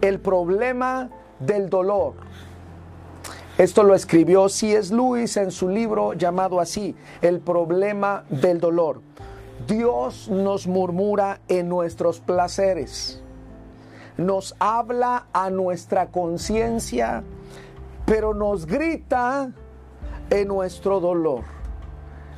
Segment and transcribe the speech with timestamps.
[0.00, 1.10] el problema
[1.40, 2.14] del dolor.
[3.58, 4.94] Esto lo escribió C.S.
[4.94, 9.00] Lewis en su libro llamado así, El problema del dolor.
[9.66, 13.22] Dios nos murmura en nuestros placeres,
[14.18, 17.24] nos habla a nuestra conciencia,
[18.04, 19.50] pero nos grita
[20.28, 21.44] en nuestro dolor.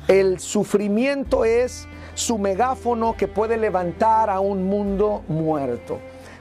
[0.07, 5.99] El sufrimiento es su megáfono que puede levantar a un mundo muerto.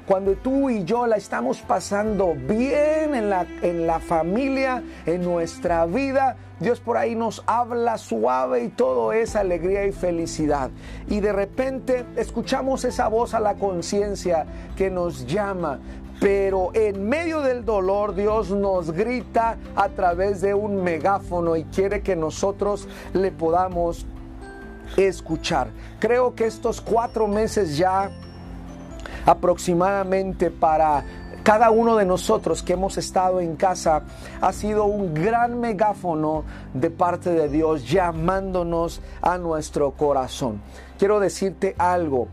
[0.09, 5.85] Cuando tú y yo la estamos pasando bien en la, en la familia, en nuestra
[5.85, 10.71] vida, Dios por ahí nos habla suave y todo es alegría y felicidad.
[11.09, 14.47] Y de repente escuchamos esa voz a la conciencia
[14.79, 15.79] que nos llama.
[16.21, 22.01] Pero en medio del dolor Dios nos grita a través de un megáfono y quiere
[22.01, 24.07] que nosotros le podamos
[24.97, 25.69] escuchar.
[26.01, 28.11] Creo que estos cuatro meses ya
[29.29, 31.05] aproximadamente para
[31.43, 34.03] cada uno de nosotros que hemos estado en casa
[34.41, 40.63] ha sido un gran megáfono de parte de Dios llamándonos a nuestro corazón.
[40.99, 42.29] Quiero decirte algo.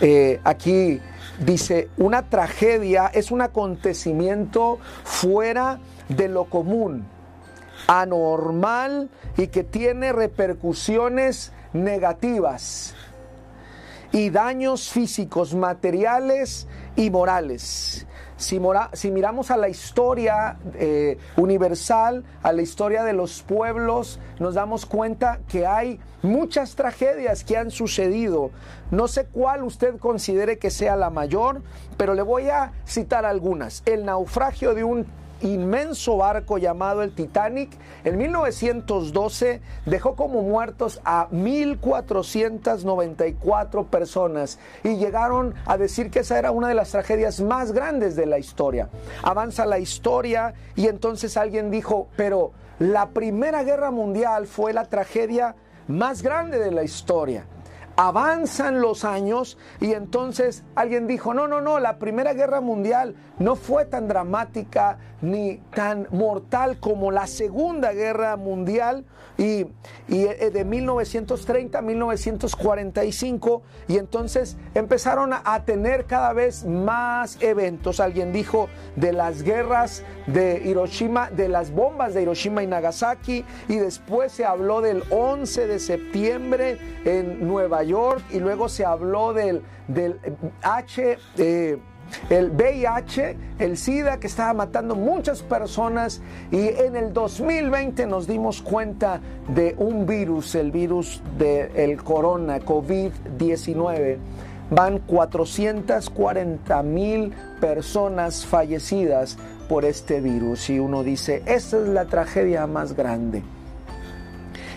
[0.00, 0.98] Eh, aquí
[1.44, 7.04] dice, una tragedia es un acontecimiento fuera de lo común,
[7.86, 12.94] anormal y que tiene repercusiones negativas
[14.12, 18.06] y daños físicos, materiales y morales.
[18.36, 24.84] Si, miramos a la historia eh, universal, a la historia de los pueblos, nos damos
[24.84, 28.50] cuenta que hay muchas tragedias que han sucedido.
[28.90, 31.62] No sé cuál usted considere que sea la mayor,
[31.96, 33.82] pero le voy a citar algunas.
[33.86, 35.06] El naufragio de un
[35.42, 37.70] inmenso barco llamado el Titanic
[38.04, 46.50] en 1912 dejó como muertos a 1.494 personas y llegaron a decir que esa era
[46.50, 48.88] una de las tragedias más grandes de la historia.
[49.22, 55.54] Avanza la historia y entonces alguien dijo, pero la Primera Guerra Mundial fue la tragedia
[55.88, 57.44] más grande de la historia
[57.96, 63.56] avanzan los años y entonces alguien dijo, no, no, no, la Primera Guerra Mundial no
[63.56, 69.04] fue tan dramática ni tan mortal como la Segunda Guerra Mundial
[69.38, 69.66] y,
[70.08, 78.00] eh, de 1930 a 1945 y entonces empezaron a, a tener cada vez más eventos.
[78.00, 83.76] Alguien dijo de las guerras de Hiroshima, de las bombas de Hiroshima y Nagasaki y
[83.76, 89.62] después se habló del 11 de septiembre en Nueva York y luego se habló del,
[89.88, 90.20] del
[90.62, 91.18] H...
[91.38, 91.78] Eh,
[92.30, 98.62] el VIH, el SIDA que estaba matando muchas personas y en el 2020 nos dimos
[98.62, 99.20] cuenta
[99.54, 104.16] de un virus, el virus del corona, COVID-19.
[104.70, 109.36] Van 440 mil personas fallecidas
[109.68, 113.42] por este virus y uno dice, esta es la tragedia más grande.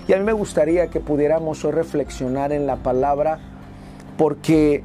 [0.08, 3.40] Y a mí me gustaría que pudiéramos hoy reflexionar en la palabra
[4.18, 4.84] porque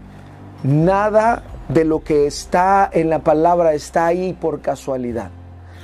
[0.62, 5.30] nada de lo que está en la palabra está ahí por casualidad,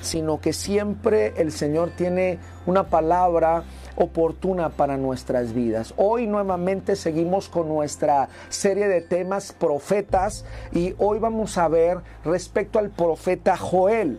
[0.01, 3.63] sino que siempre el Señor tiene una palabra
[3.95, 5.95] oportuna para nuestras vidas.
[5.97, 12.81] Hoy nuevamente seguimos con nuestra serie de temas profetas y hoy vamos a ver respecto
[12.81, 14.19] al profeta Joel.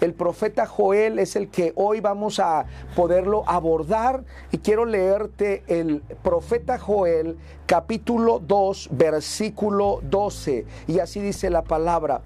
[0.00, 6.02] El profeta Joel es el que hoy vamos a poderlo abordar y quiero leerte el
[6.22, 12.22] profeta Joel capítulo 2 versículo 12 y así dice la palabra.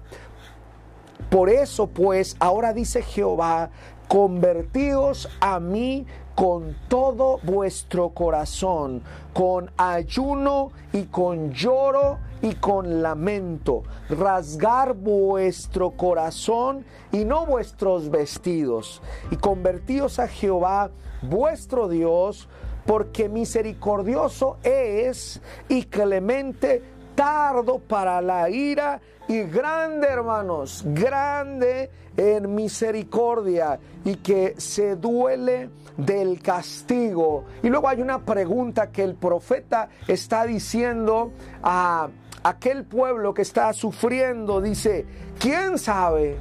[1.29, 3.69] Por eso pues ahora dice Jehová,
[4.07, 9.03] convertíos a mí con todo vuestro corazón,
[9.33, 19.01] con ayuno y con lloro y con lamento, rasgar vuestro corazón y no vuestros vestidos,
[19.31, 20.91] y convertíos a Jehová
[21.23, 22.47] vuestro Dios,
[22.85, 26.83] porque misericordioso es y clemente,
[27.15, 28.99] tardo para la ira.
[29.25, 37.45] Y grande, hermanos, grande en misericordia y que se duele del castigo.
[37.63, 41.31] Y luego hay una pregunta que el profeta está diciendo
[41.63, 42.09] a
[42.43, 45.05] aquel pueblo que está sufriendo, dice,
[45.39, 46.37] ¿quién sabe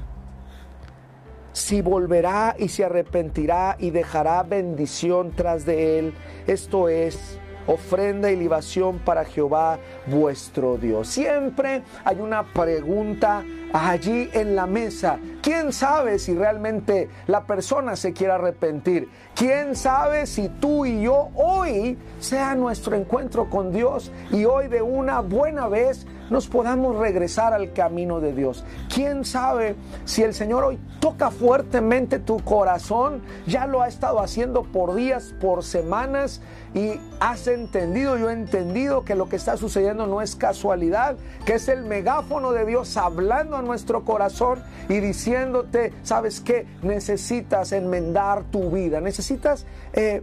[1.52, 6.14] si volverá y se arrepentirá y dejará bendición tras de él?
[6.46, 11.08] Esto es ofrenda y libación para Jehová vuestro Dios.
[11.08, 13.42] Siempre hay una pregunta
[13.72, 15.18] allí en la mesa.
[15.42, 19.08] ¿Quién sabe si realmente la persona se quiere arrepentir?
[19.34, 24.82] ¿Quién sabe si tú y yo hoy sea nuestro encuentro con Dios y hoy de
[24.82, 28.64] una buena vez nos podamos regresar al camino de Dios.
[28.92, 29.76] ¿Quién sabe
[30.06, 33.20] si el Señor hoy toca fuertemente tu corazón?
[33.46, 36.40] Ya lo ha estado haciendo por días, por semanas
[36.74, 41.54] y has entendido, yo he entendido que lo que está sucediendo no es casualidad, que
[41.54, 46.66] es el megáfono de Dios hablando a nuestro corazón y diciéndote, ¿sabes qué?
[46.82, 50.22] Necesitas enmendar tu vida, necesitas eh,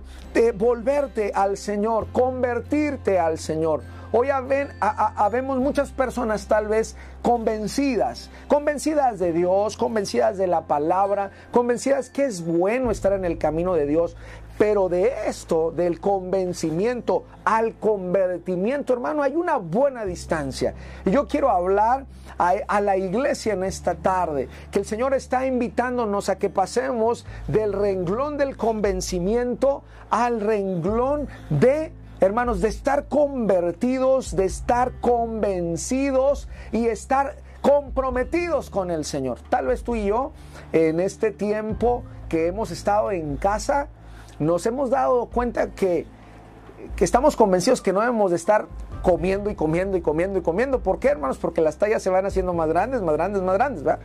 [0.57, 3.81] volverte al Señor, convertirte al Señor.
[4.11, 12.09] Hoy habemos muchas personas tal vez convencidas, convencidas de Dios, convencidas de la palabra, convencidas
[12.09, 14.15] que es bueno estar en el camino de Dios,
[14.57, 20.73] pero de esto, del convencimiento al convertimiento, hermano, hay una buena distancia.
[21.05, 22.05] Y yo quiero hablar
[22.39, 27.73] a, la iglesia en esta tarde, que el Señor está invitándonos a que pasemos del
[27.73, 37.37] renglón del convencimiento al renglón de hermanos, de estar convertidos, de estar convencidos y estar
[37.61, 39.39] comprometidos con el Señor.
[39.49, 40.31] Tal vez tú y yo,
[40.71, 43.87] en este tiempo que hemos estado en casa,
[44.39, 46.05] nos hemos dado cuenta que,
[46.99, 48.67] estamos convencidos que no debemos de estar
[49.01, 50.79] comiendo y comiendo y comiendo y comiendo.
[50.79, 51.37] ¿Por qué, hermanos?
[51.37, 53.99] Porque las tallas se van haciendo más grandes, más grandes, más grandes, ¿verdad?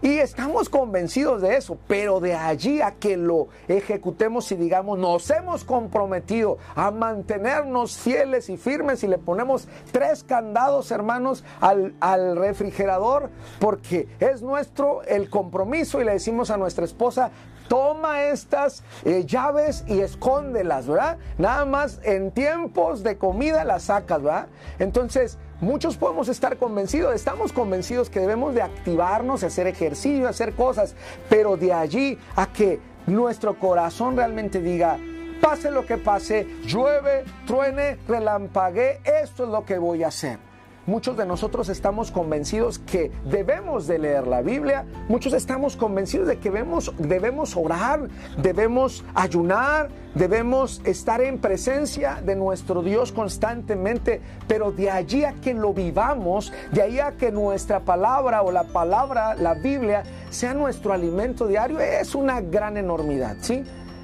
[0.00, 5.28] Y estamos convencidos de eso, pero de allí a que lo ejecutemos y digamos, nos
[5.30, 12.36] hemos comprometido a mantenernos fieles y firmes y le ponemos tres candados, hermanos, al, al
[12.36, 17.30] refrigerador, porque es nuestro el compromiso y le decimos a nuestra esposa,
[17.68, 21.18] toma estas eh, llaves y escóndelas, ¿verdad?
[21.36, 24.46] Nada más en tiempos de comida las sacas, ¿verdad?
[24.78, 30.94] Entonces, muchos podemos estar convencidos, estamos convencidos que debemos de activarnos, hacer ejercicio, hacer cosas,
[31.28, 34.98] pero de allí a que nuestro corazón realmente diga,
[35.40, 40.47] pase lo que pase, llueve, truene, relampague, esto es lo que voy a hacer.
[40.88, 46.38] Muchos de nosotros estamos convencidos que debemos de leer la Biblia, muchos estamos convencidos de
[46.38, 48.08] que debemos, debemos orar,
[48.38, 55.52] debemos ayunar, debemos estar en presencia de nuestro Dios constantemente, pero de allí a que
[55.52, 60.94] lo vivamos, de ahí a que nuestra palabra o la palabra, la Biblia, sea nuestro
[60.94, 63.62] alimento diario, es una gran enormidad, ¿sí?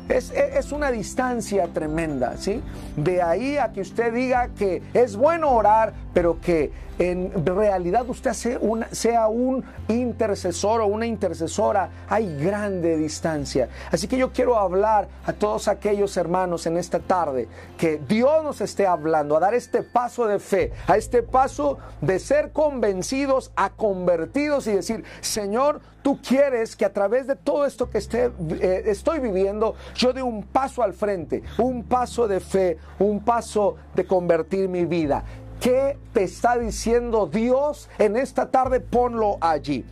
[0.08, 2.62] Es, una distancia tremenda, ¿sí?
[2.96, 8.32] De ahí a que usted diga que es bueno orar, pero que en realidad usted
[8.32, 13.68] sea un intercesor o una intercesora, hay grande distancia.
[13.90, 17.48] Así que yo quiero hablar a todos aquellos hermanos en esta tarde
[17.78, 22.18] que Dios nos esté hablando, a dar este paso de fe, a este paso de
[22.18, 27.88] ser convencidos, a convertidos y decir, Señor, tú quieres que a través de todo esto
[27.88, 33.24] que eh, estoy viviendo, yo dé un paso al frente, un paso de fe, un
[33.24, 35.24] paso de convertir mi vida.
[35.60, 38.80] ¿Qué te está diciendo Dios en esta tarde?
[38.80, 39.84] Ponlo allí.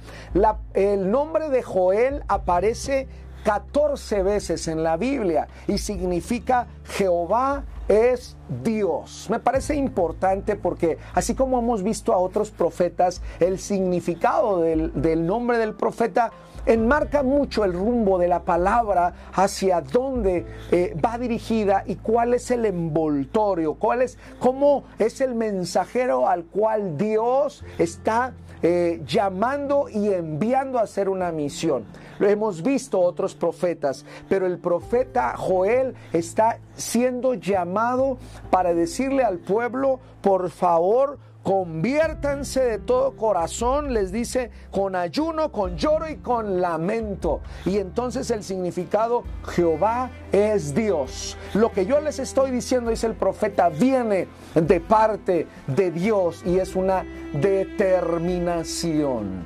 [0.75, 3.09] el nombre de Joel aparece
[3.44, 9.26] 14 veces en la Biblia y significa Jehová es Dios.
[9.31, 15.59] Me parece importante porque así como hemos visto a otros profetas, el significado del, nombre
[15.59, 16.32] del profeta
[16.67, 22.50] enmarca mucho el rumbo de la palabra hacia dónde eh, va dirigida y cuál es
[22.50, 30.09] el envoltorio, cuál es, cómo es el mensajero al cual Dios está eh, llamando y
[30.09, 31.85] enviando a hacer una misión.
[32.21, 38.19] Lo hemos visto otros profetas, pero el profeta Joel está siendo llamado
[38.50, 45.76] para decirle al pueblo, por favor, conviértanse de todo corazón, les dice, con ayuno, con
[45.76, 47.40] lloro y con lamento.
[47.64, 51.37] Y entonces el significado, Jehová es Dios.
[51.54, 56.58] Lo que yo les estoy diciendo, dice el profeta, viene de parte de Dios y
[56.58, 59.44] es una determinación.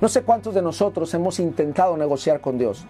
[0.00, 2.86] No sé cuántos de nosotros hemos intentado negociar con Dios.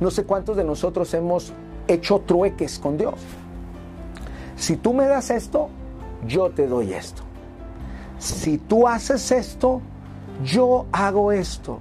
[0.00, 1.52] No sé cuántos de nosotros hemos
[1.88, 3.14] hecho trueques con Dios.
[4.56, 5.70] Si tú me das esto,
[6.26, 7.22] yo te doy esto.
[8.18, 9.80] Si tú haces esto,
[10.44, 11.80] yo hago esto.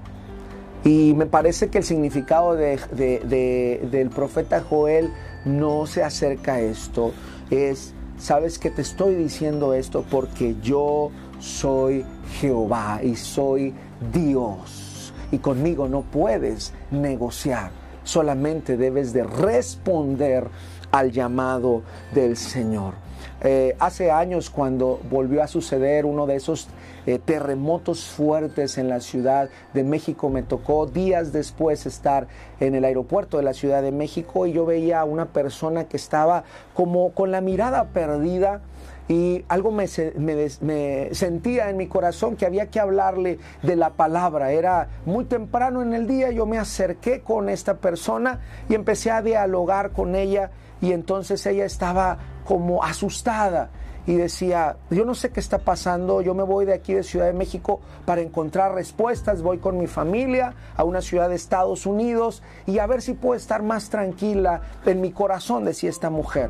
[0.84, 5.12] Y me parece que el significado del profeta Joel
[5.46, 7.14] no se acerca a esto.
[7.52, 12.04] Es, sabes que te estoy diciendo esto porque yo soy
[12.40, 13.76] Jehová y soy
[14.12, 15.14] Dios.
[15.32, 17.72] Y conmigo no puedes negociar.
[18.04, 20.48] Solamente debes de responder
[20.92, 21.84] al llamado
[22.14, 23.01] del Señor.
[23.44, 26.68] Eh, hace años cuando volvió a suceder uno de esos
[27.06, 32.28] eh, terremotos fuertes en la Ciudad de México, me tocó días después estar
[32.60, 35.98] en el aeropuerto de la Ciudad de México y yo veía a una persona que
[35.98, 36.44] estaba
[36.76, 38.62] como con la mirada perdida
[39.08, 44.52] y algo me, sentía en mi corazón que había que hablarle de la palabra.
[44.54, 49.22] Era muy temprano en el día, yo me acerqué con esta persona y empecé a
[49.22, 53.70] dialogar con ella y entonces ella estaba como asustada
[54.08, 57.28] y decía, yo no sé qué está pasando, yo me voy de aquí de Ciudad
[57.28, 62.42] de México para encontrar respuestas, voy con mi familia a una ciudad de Estados Unidos
[62.66, 66.50] y a ver si puedo estar más tranquila en mi corazón, decía esta mujer.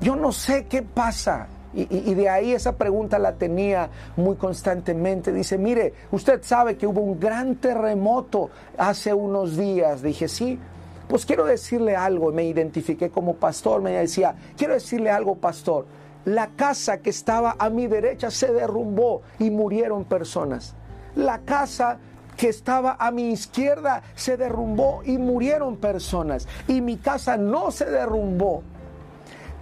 [0.00, 5.30] Yo no sé qué pasa, y, de ahí esa pregunta la tenía muy constantemente.
[5.30, 10.00] Dice, mire, usted sabe que hubo un gran terremoto hace unos días.
[10.00, 10.58] Dije, sí,
[11.08, 12.32] pues quiero decirle algo.
[12.32, 13.82] Me identifiqué como pastor.
[13.82, 15.86] Me decía, quiero decirle algo, pastor.
[16.24, 20.74] La casa que estaba a mi derecha se derrumbó y murieron personas.
[21.14, 21.98] La casa
[22.36, 26.48] que estaba a mi izquierda se derrumbó y murieron personas.
[26.68, 28.62] Y mi casa no se derrumbó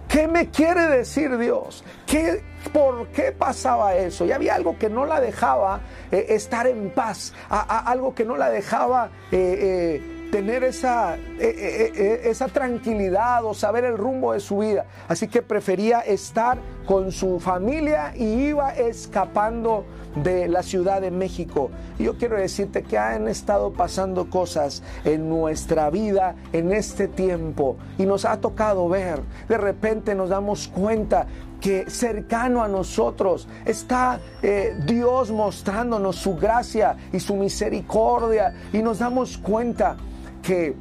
[0.07, 1.83] ¿Qué me quiere decir Dios?
[2.05, 4.25] ¿Qué, ¿Por qué pasaba eso?
[4.25, 8.49] Y había algo que no la dejaba eh, estar en paz, algo que no la
[8.49, 14.85] dejaba eh, eh, tener esa, esa tranquilidad o saber el rumbo de su vida.
[15.07, 19.85] Así que prefería estar con su familia y iba escapando
[20.21, 21.71] de la Ciudad de México.
[21.97, 27.77] Y yo quiero decirte que han estado pasando cosas en nuestra vida en este tiempo
[27.97, 29.21] y nos ha tocado ver.
[29.47, 31.27] De repente nos damos cuenta
[31.61, 38.99] que cercano a nosotros está eh, Dios mostrándonos su gracia y su misericordia y nos
[38.99, 39.95] damos cuenta
[40.45, 40.75] que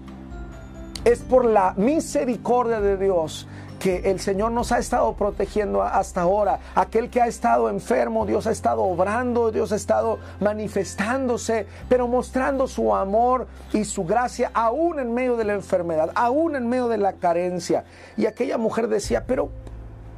[1.04, 6.58] es por la misericordia de Dios que el Señor nos ha estado protegiendo hasta ahora.
[6.74, 12.66] Aquel que ha estado enfermo, Dios ha estado obrando, Dios ha estado manifestándose, pero mostrando
[12.66, 16.96] su amor y su gracia aún en medio de la enfermedad, aún en medio de
[16.96, 17.84] la carencia.
[18.16, 19.50] Y aquella mujer decía, pero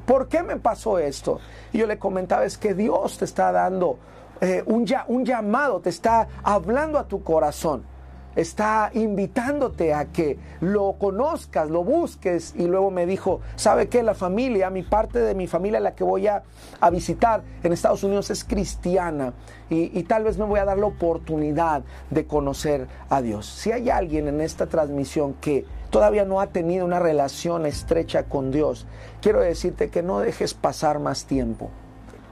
[0.06, 1.40] ¿por qué me pasó esto?
[1.72, 3.98] Y yo le comentaba, es que Dios te está dando
[4.40, 7.95] eh, un, un llamado, te está hablando a tu corazón
[8.36, 12.54] está invitándote a que lo conozcas, lo busques.
[12.56, 14.02] Y luego me dijo, ¿sabe qué?
[14.02, 16.44] La familia, mi parte de mi familia, la que voy a,
[16.92, 19.32] visitar en Estados Unidos es cristiana.
[19.68, 23.46] Y, y, tal vez me voy a dar la oportunidad de conocer a Dios.
[23.46, 28.52] Si hay alguien en esta transmisión que todavía no ha tenido una relación estrecha con
[28.52, 28.86] Dios,
[29.20, 31.70] quiero decirte que no dejes pasar más tiempo.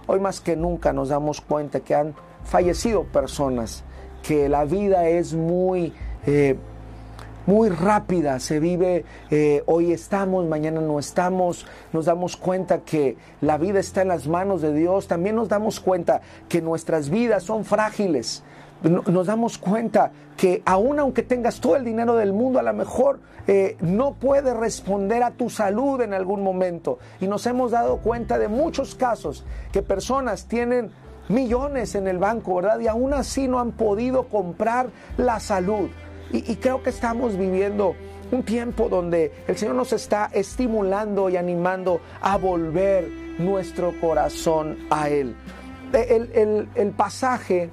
[0.07, 3.85] Hoy más que nunca nos damos cuenta que han fallecido personas
[4.27, 5.93] que la vida es muy,
[6.27, 6.57] eh,
[7.47, 13.59] muy rápida, se vive, eh, hoy estamos, mañana no estamos, nos damos cuenta que la
[13.59, 17.65] vida está en las manos de Dios, también nos damos cuenta que nuestras vidas son
[17.65, 18.43] frágiles.
[18.83, 23.21] Nos damos cuenta que aun aunque tengas todo el dinero del mundo, a lo mejor
[23.47, 26.99] eh, no puede responder a tu salud en algún momento.
[27.19, 30.91] Y nos hemos dado cuenta de muchos casos que personas tienen
[31.29, 32.81] millones en el banco, ¿verdad?
[32.81, 35.89] Y aún así no han podido comprar la salud.
[36.33, 37.95] Y, creo que estamos viviendo
[38.33, 45.09] un tiempo donde el Señor nos está estimulando y animando a volver nuestro corazón a
[45.09, 45.37] Él.
[45.93, 47.71] El, el pasaje,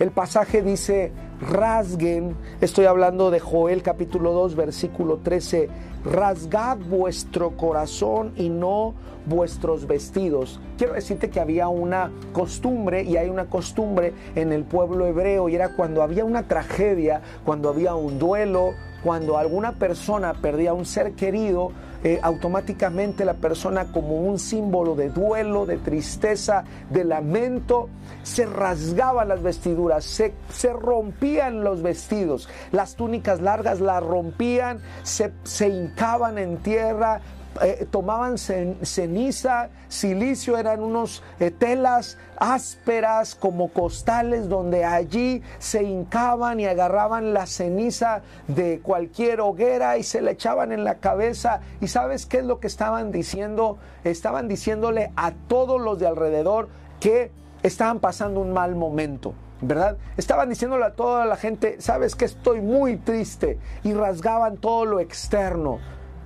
[0.00, 5.68] el pasaje dice, rasguen, estoy hablando de Joel capítulo 2, versículo 13,
[6.04, 8.94] rasgad vuestro corazón y no
[9.30, 10.60] vuestros vestidos.
[10.76, 15.54] Quiero decirte que había una costumbre y hay una costumbre en el pueblo hebreo y
[15.54, 18.72] era cuando había una tragedia, cuando había un duelo,
[19.02, 21.72] cuando alguna persona perdía un ser querido,
[22.02, 27.88] eh, automáticamente la persona como un símbolo de duelo, de tristeza, de lamento,
[28.22, 35.32] se rasgaba las vestiduras, se, se rompían los vestidos, las túnicas largas las rompían, se,
[35.44, 37.20] se hincaban en tierra,
[37.62, 46.60] eh, tomaban ceniza, silicio, eran unos eh, telas ásperas como costales donde allí se hincaban
[46.60, 51.60] y agarraban la ceniza de cualquier hoguera y se le echaban en la cabeza.
[51.80, 53.78] ¿Y sabes qué es lo que estaban diciendo?
[54.04, 56.68] Estaban diciéndole a todos los de alrededor
[57.00, 59.34] que estaban pasando un mal momento.
[59.62, 59.98] ¿verdad?
[60.16, 65.00] Estaban diciéndole a toda la gente, sabes que estoy muy triste y rasgaban todo lo
[65.00, 65.80] externo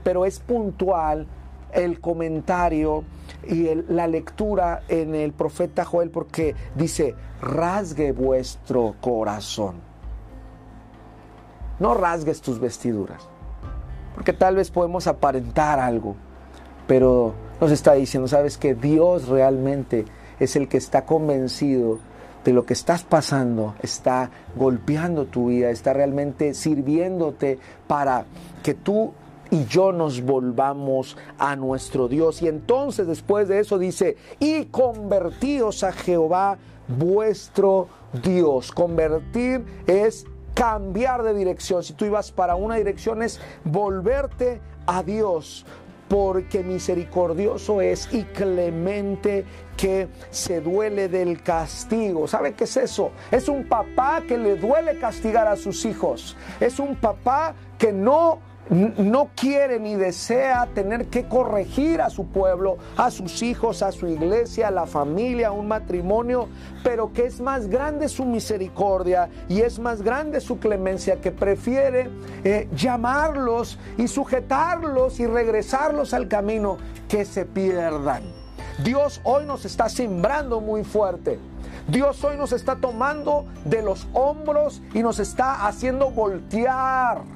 [0.05, 1.27] pero es puntual
[1.73, 3.03] el comentario
[3.49, 9.77] y la lectura en el profeta Joel porque dice, rasgue vuestro corazón.
[11.81, 13.29] No rasgues tus vestiduras,
[14.15, 16.15] porque tal vez podemos aparentar algo,
[16.87, 20.05] pero nos está diciendo, sabes que Dios realmente
[20.39, 21.99] es el que está convencido
[22.45, 27.59] de lo que estás pasando, está golpeando tu vida, está realmente sirviéndote
[27.89, 28.27] para
[28.63, 29.13] que tú
[29.55, 32.43] y yo nos volvamos a nuestro Dios.
[32.43, 36.59] Y entonces después de eso dice, y convertíos a Jehová
[36.89, 37.87] vuestro
[38.25, 38.73] Dios.
[38.73, 41.85] Convertir es cambiar de dirección.
[41.85, 45.65] Si tú ibas para una dirección es volverte a Dios
[46.09, 49.45] porque misericordioso es y clemente
[49.77, 52.27] que se duele del castigo.
[52.27, 53.13] ¿Sabe qué es eso?
[53.31, 56.37] Es un papá que le duele castigar a sus hijos.
[56.59, 58.41] Es un papá que no
[58.71, 64.07] no quiere ni desea tener que corregir a su pueblo, a sus hijos, a su
[64.07, 66.49] iglesia, a la familia, a un matrimonio,
[66.83, 72.11] pero que es más grande su misericordia y es más grande su clemencia, que prefiere
[72.43, 76.79] eh, llamarlos y sujetarlos y regresarlos al camino
[77.09, 78.23] que se pierdan.
[78.83, 81.39] Dios hoy nos está sembrando muy fuerte.
[81.87, 87.34] Dios hoy nos está tomando de los hombros y nos está haciendo voltear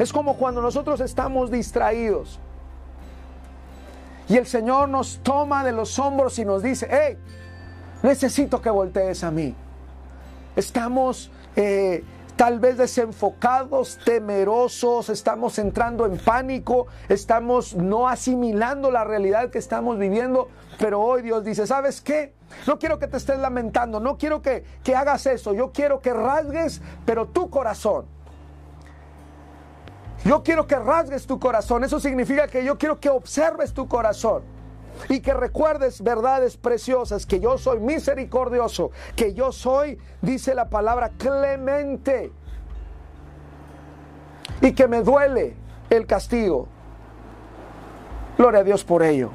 [0.00, 2.40] es como cuando nosotros estamos distraídos
[4.30, 7.18] y el Señor nos toma de los hombros y nos dice, hey,
[8.02, 9.54] necesito que voltees a mí.
[10.56, 12.02] Estamos eh,
[12.36, 19.98] tal vez desenfocados, temerosos, estamos entrando en pánico, estamos no asimilando la realidad que estamos
[19.98, 22.32] viviendo, pero hoy Dios dice, ¿sabes qué?
[22.66, 26.14] No quiero que te estés lamentando, no quiero que, que hagas eso, yo quiero que
[26.14, 28.06] rasgues, pero tu corazón
[30.24, 31.84] yo quiero que rasgues tu corazón.
[31.84, 34.42] Eso significa que yo quiero que observes tu corazón
[35.08, 41.10] y que recuerdes verdades preciosas, que yo soy misericordioso, que yo soy, dice la palabra,
[41.16, 42.32] clemente
[44.60, 45.56] y que me duele
[45.88, 46.68] el castigo.
[48.36, 49.30] Gloria a Dios por ello,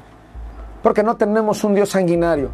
[0.82, 2.50] porque no tenemos un Dios sanguinario,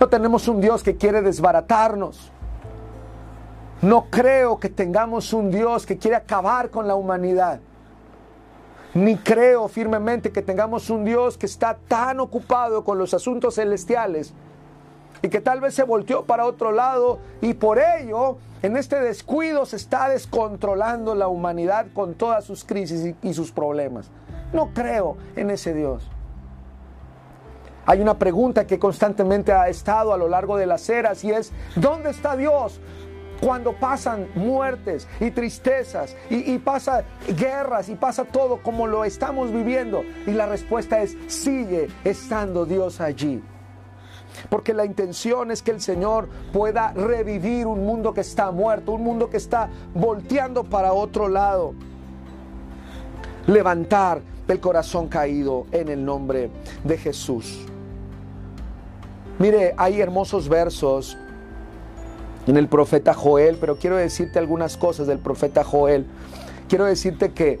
[0.00, 2.31] no tenemos un Dios que quiere desbaratarnos.
[3.82, 7.58] No creo que tengamos un Dios que quiere acabar con la humanidad.
[8.94, 14.34] Ni creo firmemente que tengamos un Dios que está tan ocupado con los asuntos celestiales
[15.20, 19.66] y que tal vez se volteó para otro lado y por ello en este descuido
[19.66, 24.10] se está descontrolando la humanidad con todas sus crisis y, sus problemas.
[24.52, 26.08] No creo en ese Dios.
[27.84, 31.50] Hay una pregunta que constantemente ha estado a lo largo de las eras y es,
[31.74, 32.80] ¿dónde está Dios?
[33.42, 37.04] Cuando pasan muertes y tristezas y, pasa
[37.36, 40.04] guerras y pasa todo como lo estamos viviendo?
[40.26, 43.42] Y la respuesta es, sigue estando Dios allí.
[44.48, 49.02] Porque la intención es que el Señor pueda revivir un mundo que está muerto, un
[49.02, 51.74] mundo que está volteando para otro lado.
[53.48, 56.48] Levantar el corazón caído en el nombre
[56.84, 57.66] de Jesús.
[59.40, 61.18] Mire, hay hermosos versos
[62.46, 66.06] en el profeta Joel, pero quiero decirte algunas cosas del profeta Joel.
[66.68, 67.58] Quiero decirte que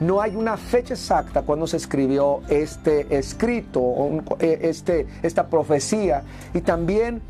[0.00, 3.82] no hay una fecha exacta cuando se escribió este escrito,
[4.40, 6.22] eh, este, esta profecía.
[6.54, 7.22] Y también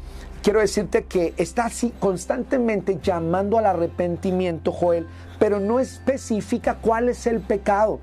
[0.43, 5.07] quiero decirte que está así constantemente llamando al arrepentimiento, Joel,
[5.39, 8.01] pero no especifica cuál es el pecado.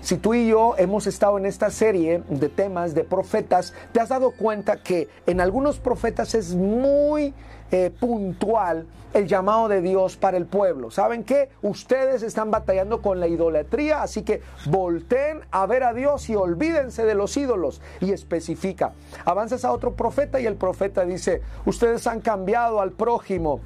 [0.00, 4.08] Si tú y yo hemos estado en esta serie de temas de profetas, te has
[4.08, 7.34] dado cuenta que en algunos profetas es muy
[7.70, 10.90] eh, puntual el llamado de Dios para el pueblo.
[10.90, 11.50] ¿Saben qué?
[11.62, 17.04] Ustedes están batallando con la idolatría, así que volteen a ver a Dios y olvídense
[17.04, 17.80] de los ídolos.
[18.00, 18.92] Y especifica.
[19.24, 23.60] Avanzas a otro profeta y el profeta dice, ustedes han cambiado al prójimo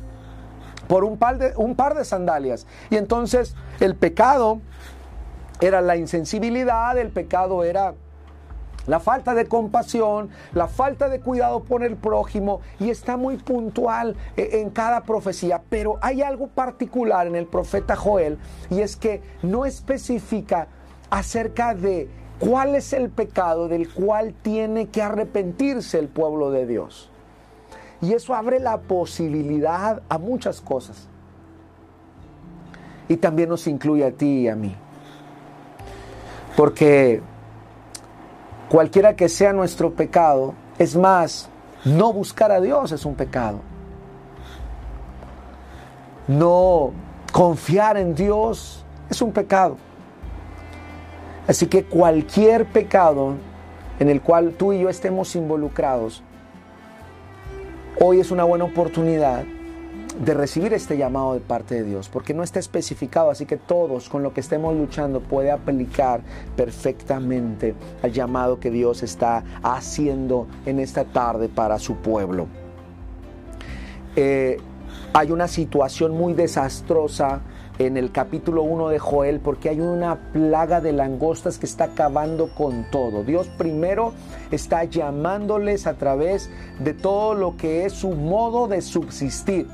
[0.89, 2.67] por un par de sandalias.
[2.91, 4.61] Y entonces el pecado
[5.61, 7.95] era la insensibilidad, el pecado era
[8.87, 14.17] la falta de compasión, la falta de cuidado por el prójimo y está muy puntual
[14.37, 18.39] eh, en cada profecía, pero hay algo particular en el profeta Joel
[18.71, 20.69] y es que no especifica
[21.11, 27.11] acerca de cuál es el pecado del cual tiene que arrepentirse el pueblo de Dios.
[28.01, 31.09] Y eso abre la posibilidad a muchas cosas.
[33.09, 34.75] Y también nos incluye a ti y a mí.
[36.57, 37.23] Porque
[38.69, 41.49] cualquiera que sea nuestro pecado, es más,
[41.85, 43.61] no buscar a Dios es un pecado.
[46.29, 46.93] No
[47.33, 49.77] confiar en Dios es un pecado.
[51.47, 53.35] Así que cualquier pecado
[53.99, 56.23] en el cual tú y yo estemos involucrados,
[58.01, 59.45] hoy es una buena oportunidad
[60.21, 64.09] de recibir este llamado de parte de Dios, porque no está especificado, así que todos
[64.09, 66.21] con lo que estemos luchando puede aplicar
[66.57, 72.47] perfectamente al llamado que Dios está haciendo en esta tarde para su pueblo.
[74.17, 74.59] Eh,
[75.15, 77.41] hay una situación muy desastrosa
[77.79, 82.55] en el capítulo 1 de Joel porque hay una plaga de langostas que está acabando
[82.55, 83.25] con todo.
[83.25, 84.13] Dios primero
[84.51, 89.67] está llamándoles a través de todo lo que es su modo de subsistir.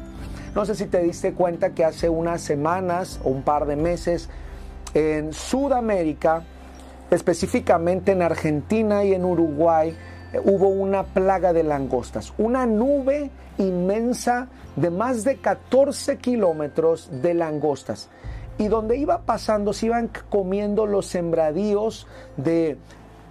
[0.58, 4.28] No sé si te diste cuenta que hace unas semanas o un par de meses
[4.92, 6.42] en Sudamérica,
[7.12, 9.96] específicamente en Argentina y en Uruguay,
[10.42, 18.08] hubo una plaga de langostas, una nube inmensa de más de 14 kilómetros de langostas.
[18.58, 22.78] Y donde iba pasando se iban comiendo los sembradíos de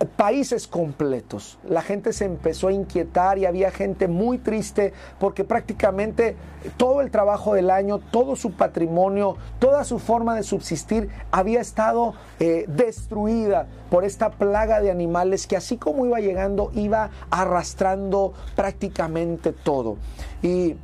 [0.06, 1.58] países completos.
[1.68, 6.36] La gente se empezó a inquietar y había gente muy triste porque prácticamente
[6.78, 12.14] todo el trabajo del año, todo su patrimonio, toda su forma de subsistir había estado
[12.40, 19.52] eh, destruida por esta plaga de animales que así como iba llegando iba arrastrando prácticamente
[19.52, 19.98] todo.
[20.42, 20.76] Y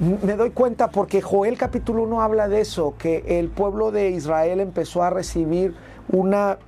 [0.00, 4.60] me doy cuenta porque Joel capítulo 1 habla de eso, que el pueblo de Israel
[4.60, 5.74] empezó a recibir
[6.10, 6.58] una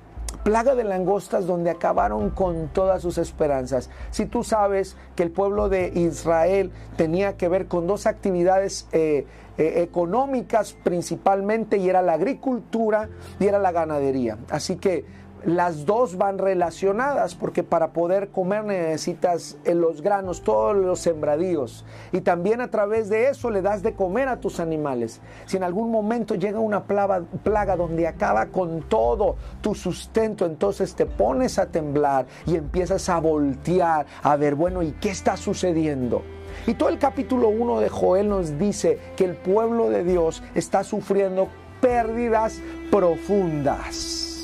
[0.45, 3.89] plaga de langostas donde acabaron con todas sus esperanzas.
[4.11, 9.25] Si tú sabes que el pueblo de Israel tenía que ver con dos actividades eh,
[9.57, 14.37] eh, económicas principalmente y era la agricultura y era la ganadería.
[14.51, 15.03] Así que
[15.45, 21.85] las dos van relacionadas porque para poder comer necesitas eh, los granos, todos los sembradíos
[22.11, 25.21] y también a través de eso le das de comer a tus animales.
[25.45, 30.95] Si en algún momento llega una plaga, plaga donde acaba con todo tu sustento, entonces
[30.95, 36.23] te pones a temblar y empiezas a voltear a ver, bueno, ¿y qué está sucediendo?
[36.65, 40.83] Y todo el capítulo 1 de Joel nos dice que el pueblo de Dios está
[40.83, 41.49] sufriendo
[41.81, 44.34] pérdidas profundas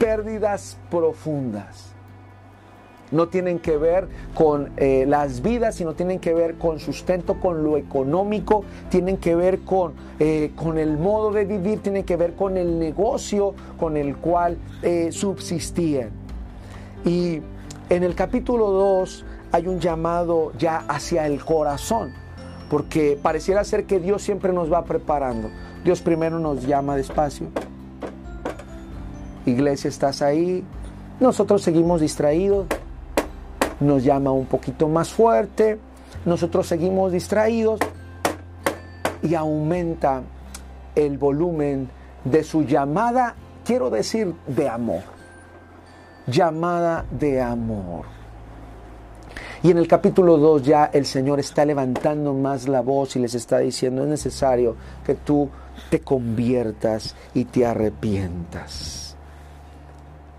[0.00, 1.92] pérdidas profundas.
[3.12, 7.62] No tienen que ver con eh, las vidas, sino tienen que ver con sustento, con
[7.62, 12.34] lo económico, tienen que ver con, eh, con el modo de vivir, tienen que ver
[12.34, 16.10] con el negocio con el cual eh, subsistían.
[17.04, 17.42] Y
[17.90, 22.12] en el capítulo 2 hay un llamado ya hacia el corazón,
[22.70, 25.50] porque pareciera ser que Dios siempre nos va preparando.
[25.84, 27.48] Dios primero nos llama despacio,
[29.50, 30.64] Iglesia, estás ahí.
[31.20, 32.66] Nosotros seguimos distraídos.
[33.80, 35.78] Nos llama un poquito más fuerte.
[36.24, 37.80] Nosotros seguimos distraídos.
[39.22, 40.22] Y aumenta
[40.94, 41.88] el volumen
[42.24, 43.34] de su llamada,
[43.64, 45.02] quiero decir, de amor.
[46.26, 48.04] Llamada de amor.
[49.62, 53.34] Y en el capítulo 2 ya el Señor está levantando más la voz y les
[53.34, 55.50] está diciendo, es necesario que tú
[55.90, 59.09] te conviertas y te arrepientas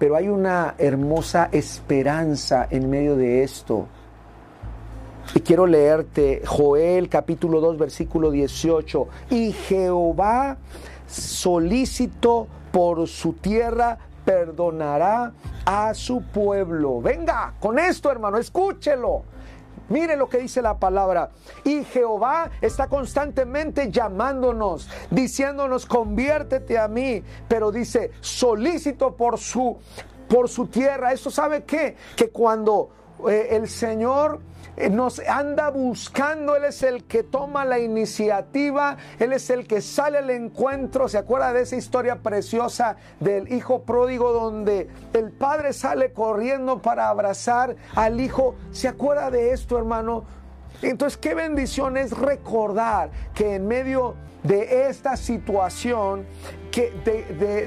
[0.02, 3.86] pero hay una hermosa esperanza en medio de esto.
[5.36, 9.08] Y quiero leerte Joel capítulo 2 versículo 18.
[9.30, 10.58] Y Jehová
[11.06, 15.34] solícito por su tierra perdonará
[15.66, 17.00] a su pueblo.
[17.00, 19.22] Venga, con esto hermano, escúchelo.
[19.92, 21.32] Mire lo que dice la palabra.
[21.66, 27.22] Y Jehová está constantemente llamándonos, diciéndonos, conviértete a mí.
[27.50, 29.78] Pero dice, solícito por su,
[30.30, 31.12] por su tierra.
[31.12, 31.98] ¿Eso sabe qué?
[32.16, 32.90] Que cuando
[33.30, 34.40] eh, el Señor
[34.78, 39.82] eh, nos anda buscando, Él es el que toma la iniciativa, Él es el que
[39.82, 41.10] sale al encuentro.
[41.10, 47.10] ¿Se acuerda de esa historia preciosa del hijo pródigo donde el padre sale corriendo para
[47.10, 48.56] abrazar al hijo?
[48.72, 50.24] ¿Se acuerda de esto, hermano?
[50.82, 56.26] Entonces, qué bendición es recordar que en medio de esta situación
[56.72, 56.92] que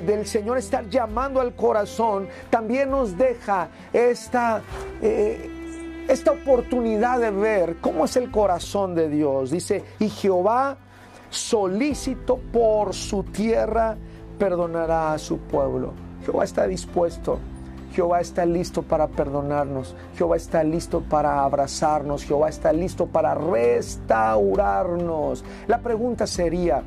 [0.07, 4.63] del Señor estar llamando al corazón, también nos deja esta,
[5.03, 9.51] eh, esta oportunidad de ver cómo es el corazón de Dios.
[9.51, 10.79] Dice, y Jehová
[11.29, 13.97] solícito por su tierra
[14.39, 15.93] perdonará a su pueblo.
[16.25, 17.39] Jehová está dispuesto.
[17.95, 19.95] Jehová está listo para perdonarnos.
[20.17, 22.25] Jehová está listo para abrazarnos.
[22.25, 25.45] Jehová está listo para restaurarnos.
[25.69, 26.83] La pregunta sería,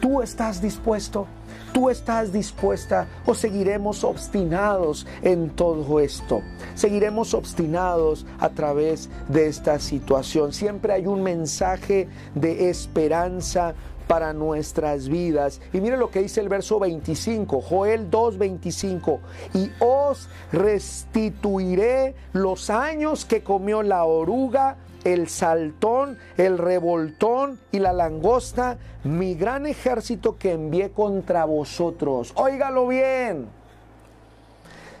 [0.00, 1.26] ¿tú estás dispuesto?
[1.74, 6.40] ¿Tú estás dispuesta o seguiremos obstinados en todo esto?
[6.74, 10.54] Seguiremos obstinados a través de esta situación.
[10.54, 13.74] Siempre hay un mensaje de esperanza
[14.06, 15.60] para nuestras vidas.
[15.72, 19.20] Y mire lo que dice el verso 25, Joel 2:25,
[19.54, 27.92] y os restituiré los años que comió la oruga el saltón, el revoltón y la
[27.92, 32.32] langosta, mi gran ejército que envié contra vosotros.
[32.34, 33.48] Óigalo bien.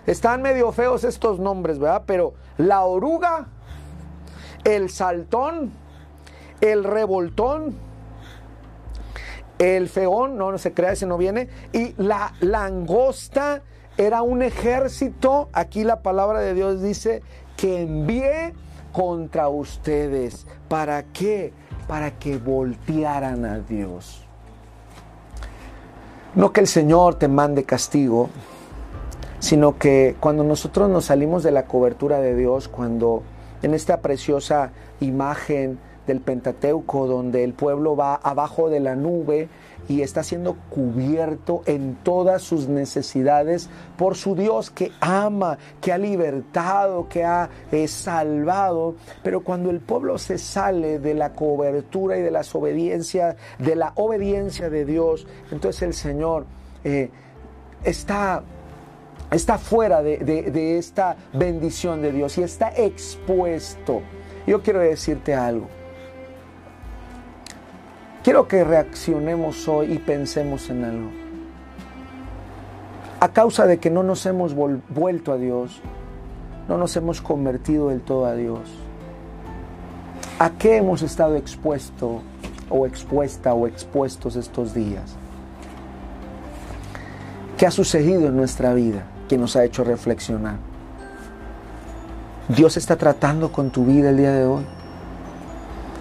[0.06, 2.04] Están medio feos estos nombres, ¿verdad?
[2.06, 3.48] Pero la oruga,
[4.62, 5.72] el saltón,
[6.60, 7.74] el revoltón,
[9.58, 13.62] el feón, no, se crea, ese no viene, y la langosta
[13.96, 17.22] era un ejército, aquí la palabra de Dios dice,
[17.56, 18.52] que envié
[18.92, 20.46] contra ustedes.
[20.68, 21.52] ¿Para qué?
[21.88, 24.26] Para que voltearan a Dios.
[26.34, 28.28] No que el Señor te mande castigo,
[29.38, 33.22] sino que cuando nosotros nos salimos de la cobertura de Dios, cuando
[33.62, 39.48] en esta preciosa imagen del Pentateuco, donde el pueblo va abajo de la nube
[39.88, 45.98] y está siendo cubierto en todas sus necesidades por su Dios que ama, que ha
[45.98, 48.96] libertado, que ha eh, salvado.
[49.22, 53.92] Pero cuando el pueblo se sale de la cobertura y de las obediencias, de la
[53.96, 56.46] obediencia de Dios, entonces el Señor
[56.84, 57.10] eh,
[57.84, 58.42] está
[59.30, 64.00] está fuera de, de, esta bendición de Dios y está expuesto.
[64.46, 65.66] Yo quiero decirte algo.
[68.26, 71.10] Quiero que reaccionemos hoy y pensemos en algo.
[73.20, 75.80] A causa de que no nos hemos vuelto a Dios,
[76.68, 78.62] no nos hemos convertido del todo a Dios.
[80.40, 82.20] ¿A qué hemos estado expuesto
[82.68, 85.14] o expuesta o expuestos estos días?
[87.56, 90.56] ¿Qué ha sucedido en nuestra vida que nos ha hecho reflexionar?
[92.48, 94.66] Dios está tratando con tu vida el día de hoy.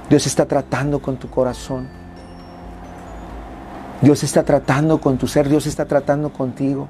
[0.10, 1.95] Dios está tratando con tu corazón.
[4.02, 6.88] Dios está tratando con tu ser, Dios está tratando contigo.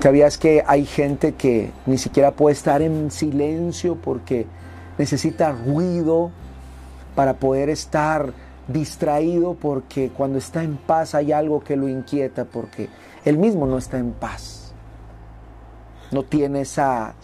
[0.00, 4.46] ¿Sabías que hay gente que ni siquiera puede estar en silencio porque
[4.98, 6.32] necesita ruido
[7.14, 8.32] para poder estar
[8.66, 12.88] distraído porque cuando está en paz hay algo que lo inquieta porque
[13.24, 14.74] él mismo no está en paz.
[16.10, 17.14] No tiene esa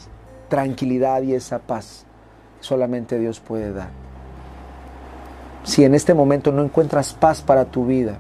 [0.49, 2.07] tranquilidad y esa paz.
[2.61, 4.08] Solamente Dios puede dar
[5.69, 8.17] si en este momento no encuentras paz para tu vida,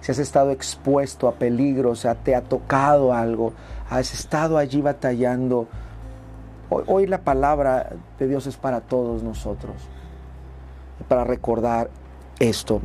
[0.00, 3.52] si has estado expuesto a peligro, o sea, te ha tocado algo,
[3.88, 5.68] has estado allí batallando,
[6.68, 9.76] hoy, la palabra de Dios es para todos nosotros,
[11.06, 11.88] para recordar
[12.40, 12.80] esto.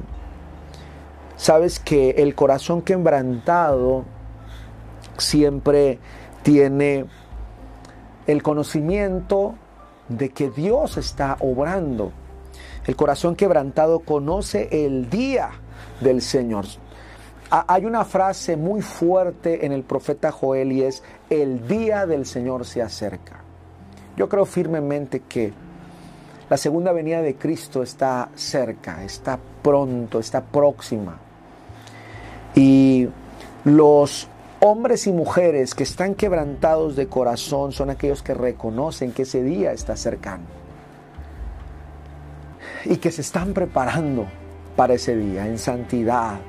[1.36, 4.04] Sabes que el corazón quebrantado
[5.18, 5.98] siempre
[6.44, 7.08] tiene
[8.28, 9.56] el conocimiento
[10.08, 12.12] de que Dios está obrando
[12.86, 15.52] el corazón quebrantado conoce el día
[16.02, 16.66] del Señor.
[17.50, 22.66] Hay una frase muy fuerte en el profeta Joel y es, el día del Señor
[22.66, 23.42] se acerca.
[24.18, 25.54] Yo creo firmemente que
[26.50, 31.20] la segunda venida de Cristo está cerca, está pronto, está próxima.
[32.56, 33.08] Y
[33.64, 34.28] los
[34.60, 39.72] hombres y mujeres que están quebrantados de corazón son aquellos que reconocen que ese día
[39.72, 40.63] está cercano
[42.86, 44.26] y que se están preparando
[44.76, 46.40] para ese día en santidad,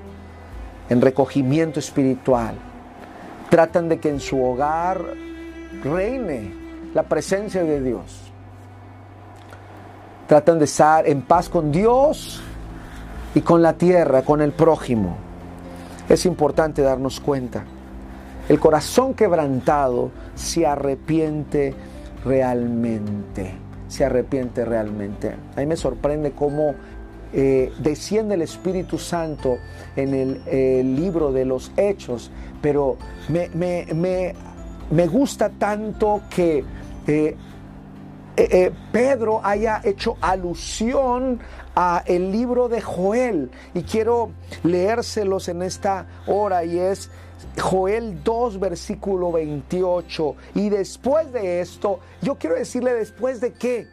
[0.89, 2.55] en recogimiento espiritual.
[3.51, 5.01] Tratan de que en su hogar
[5.83, 6.53] reine
[6.95, 8.33] la presencia de Dios.
[10.27, 12.43] Tratan de estar en paz con Dios
[13.35, 15.17] y con la tierra, con el prójimo.
[16.09, 17.65] Es importante darnos cuenta.
[18.49, 21.75] El corazón quebrantado se arrepiente
[22.25, 23.64] realmente
[23.95, 25.37] se arrepiente realmente.
[25.55, 26.75] A mí me sorprende cómo
[27.33, 29.59] eh, desciende el Espíritu Santo
[29.95, 32.97] en el, libro de los Hechos, pero
[33.29, 36.65] me, gusta tanto que
[37.07, 37.37] eh,
[38.37, 41.39] eh, Pedro haya hecho alusión
[41.77, 44.31] a el libro de Joel y quiero
[44.65, 47.11] leérselos en esta hora y es
[47.61, 50.37] Joel 2, versículo 28.
[50.55, 53.87] Y después de esto, yo quiero decirle después de qué.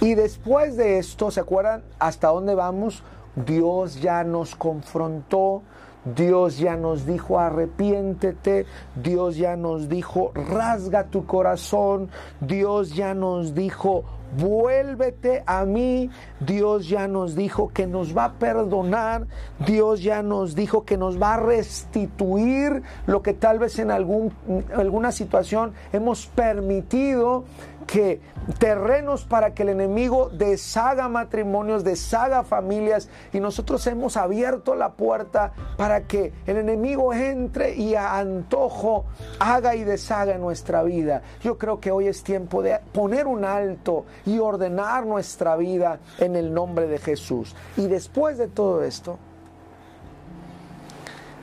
[0.00, 3.02] Y después de esto, ¿se acuerdan hasta dónde vamos?
[3.46, 5.62] Dios ya nos confrontó,
[6.04, 12.10] Dios ya nos dijo arrepiéntete, Dios ya nos dijo rasga tu corazón,
[12.40, 14.04] Dios ya nos dijo
[14.36, 16.10] vuélvete a mí.
[16.40, 19.26] Dios ya nos dijo que nos va a perdonar,
[19.64, 24.32] Dios ya nos dijo que nos va a restituir lo que tal vez en algún,
[24.74, 27.44] alguna situación hemos permitido
[27.88, 28.20] que
[28.58, 35.52] terrenos para que el enemigo deshaga matrimonios, deshaga familias y nosotros hemos abierto la puerta
[35.78, 39.06] para que el enemigo entre y a antojo
[39.40, 41.22] haga y deshaga nuestra vida.
[41.42, 46.36] Yo creo que hoy es tiempo de poner un alto y ordenar nuestra vida en
[46.36, 47.56] el nombre de Jesús.
[47.78, 49.18] Y después de todo esto,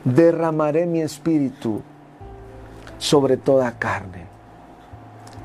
[0.04, 1.82] derramaré mi espíritu
[3.00, 4.25] sobre toda carne.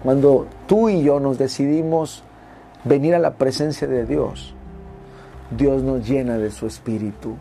[0.03, 2.23] Cuando tú y yo nos decidimos
[2.85, 4.55] venir a la presencia de Dios,
[5.51, 7.35] Dios nos llena de su espíritu,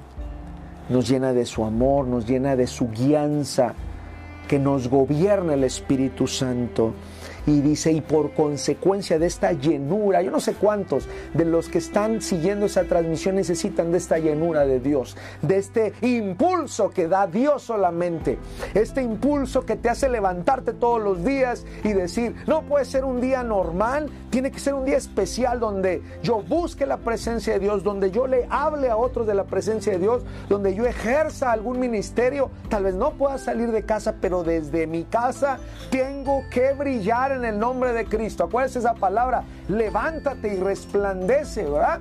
[0.89, 3.73] nos llena de su amor, nos llena de su guianza,
[4.49, 6.93] que nos gobierna el Espíritu Santo
[7.49, 11.79] y dice, y por consecuencia de esta llenura, yo no sé cuántos de los que
[11.79, 17.25] están siguiendo esa transmisión necesitan de esta llenura de Dios, de este impulso que da
[17.25, 18.37] Dios solamente,
[18.75, 23.19] este impulso que te hace levantarte todos los días y decir, no puede ser un
[23.19, 27.83] día normal, tiene que ser un día especial donde yo busque la presencia de Dios,
[27.83, 31.79] donde yo le hable a otros de la presencia de Dios, donde yo ejerza algún
[31.79, 35.57] ministerio, tal vez no pueda salir de casa, pero desde mi casa
[35.89, 38.43] tengo que brillar en el nombre de Cristo.
[38.43, 41.99] Acuérdense esa palabra, levántate y resplandece, ¿verdad?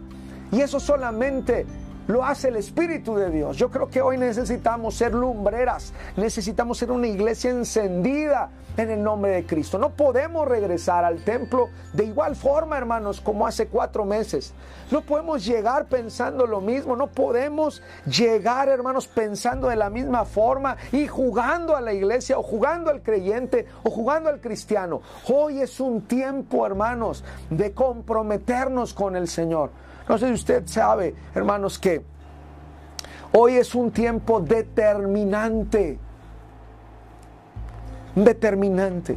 [0.53, 1.67] Y eso solamente
[2.09, 3.57] lo hace el Espíritu de Dios.
[3.57, 9.33] Yo creo que hoy necesitamos ser lumbreras, necesitamos ser una iglesia encendida en el nombre
[9.33, 9.77] de Cristo.
[9.79, 14.55] No podemos regresar al templo de igual forma, hermanos, como hace cuatro meses.
[14.91, 20.77] No podemos llegar pensando lo mismo, no podemos llegar, hermanos, pensando de la misma forma
[20.93, 25.03] y jugando a la iglesia o jugando al creyente o jugando al cristiano.
[25.29, 29.71] Hoy es un tiempo, hermanos, de comprometernos con el Señor.
[30.09, 32.03] No sé si usted sabe, hermanos, que
[33.33, 35.99] hoy es un tiempo determinante.
[38.15, 39.17] Determinante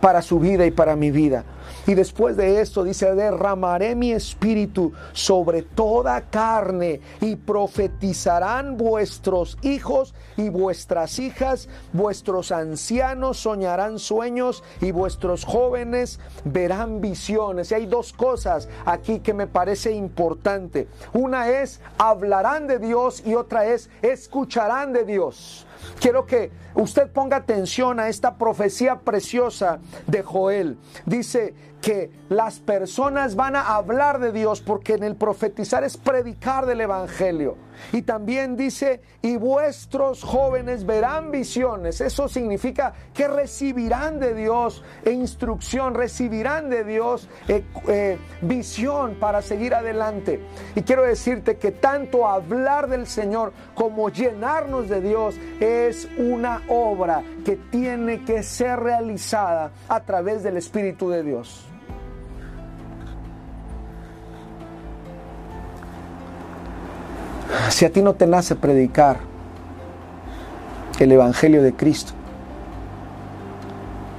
[0.00, 1.44] para su vida y para mi vida.
[1.86, 10.14] Y después de esto dice, derramaré mi espíritu sobre toda carne y profetizarán vuestros hijos
[10.36, 17.70] y vuestras hijas, vuestros ancianos soñarán sueños y vuestros jóvenes verán visiones.
[17.70, 20.88] Y hay dos cosas aquí que me parece importante.
[21.12, 25.66] Una es hablarán de Dios y otra es escucharán de Dios.
[26.00, 30.78] Quiero que usted ponga atención a esta profecía preciosa de Joel.
[31.04, 36.66] Dice que las personas van a hablar de Dios porque en el profetizar es predicar
[36.66, 37.56] del Evangelio.
[37.92, 42.00] Y también dice, y vuestros jóvenes verán visiones.
[42.00, 49.42] Eso significa que recibirán de Dios e instrucción, recibirán de Dios eh, eh, visión para
[49.42, 50.40] seguir adelante.
[50.74, 57.22] Y quiero decirte que tanto hablar del Señor como llenarnos de Dios es una obra
[57.44, 61.66] que tiene que ser realizada a través del Espíritu de Dios.
[67.70, 69.18] Si a ti no te nace predicar
[70.98, 72.12] el Evangelio de Cristo,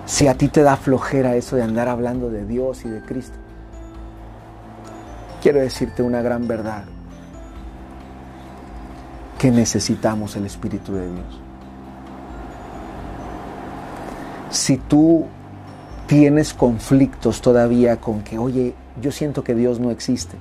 [0.05, 3.37] si a ti te da flojera eso de andar hablando de Dios y de Cristo,
[5.41, 6.85] quiero decirte una gran verdad,
[9.37, 11.41] que necesitamos el Espíritu de Dios.
[14.49, 15.25] Si tú
[16.07, 20.37] tienes conflictos todavía con que, oye, yo siento que Dios no existe,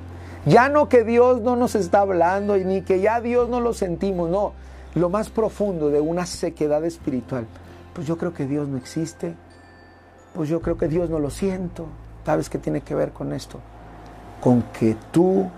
[0.46, 3.74] ya no que Dios no nos está hablando y ni que ya Dios no lo
[3.74, 4.52] sentimos, no.
[4.94, 7.46] Lo más profundo de una sequedad espiritual.
[7.92, 9.34] Pues yo creo que Dios no existe.
[10.34, 11.86] Pues yo creo que Dios no lo siento.
[12.24, 13.58] ¿Sabes qué tiene que ver con esto?
[14.40, 15.50] Con que tú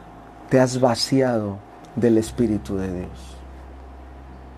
[0.49, 1.59] te has vaciado
[2.01, 3.37] del Espíritu de Dios.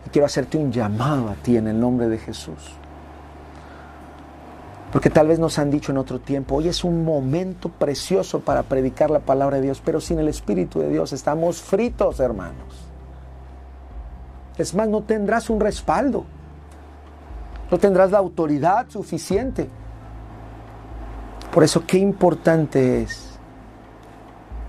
[0.07, 2.74] Y quiero hacerte un llamado a ti en el nombre de Jesús.
[4.92, 8.64] Porque tal vez nos han dicho en otro tiempo, hoy es un momento precioso para
[8.64, 12.88] predicar la palabra de Dios, pero sin el Espíritu de Dios estamos fritos, hermanos.
[14.59, 16.24] Es más, no tendrás un respaldo,
[17.70, 19.68] no tendrás la autoridad suficiente.
[21.53, 23.38] Por eso, qué importante es,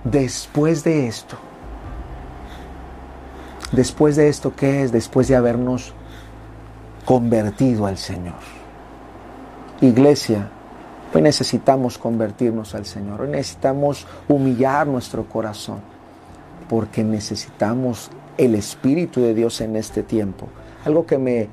[0.04, 1.36] después de esto,
[3.72, 4.92] después de esto, ¿qué es?
[4.92, 5.94] Después de habernos
[7.06, 8.36] convertido al Señor
[9.82, 10.48] Iglesia,
[11.12, 15.80] hoy necesitamos convertirnos al Señor, hoy necesitamos humillar nuestro corazón,
[16.70, 20.48] porque necesitamos el Espíritu de Dios en este tiempo.
[20.86, 21.50] Algo que me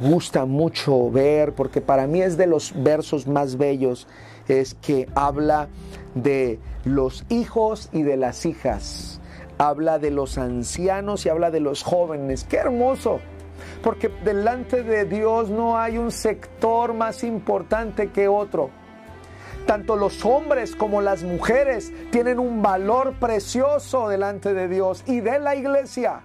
[0.00, 4.08] gusta mucho ver, porque para mí es de los versos más bellos,
[4.48, 5.68] es que habla
[6.16, 9.17] de los hijos y de las hijas,
[9.58, 12.44] habla de los ancianos y habla de los jóvenes.
[12.44, 13.20] ¡Qué hermoso!
[13.82, 18.70] Porque delante de Dios no hay un sector más importante que otro.
[19.66, 25.38] Tanto los hombres como las mujeres tienen un valor precioso delante de Dios y de
[25.38, 26.22] la iglesia.